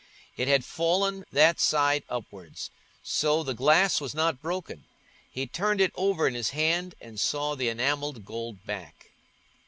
[0.35, 2.71] It had fallen that side upwards,
[3.03, 4.85] so the glass was not broken.
[5.29, 9.11] He turned it over on his hand, and saw the enamelled gold back.